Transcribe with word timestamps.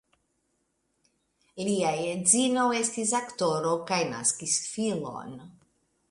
Lia 1.65 1.91
edzino 2.13 2.63
estis 2.77 3.13
aktoro 3.19 3.73
kaj 3.91 3.99
naskis 4.13 4.57
filon. 4.71 5.37